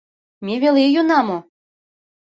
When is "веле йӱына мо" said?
0.61-1.37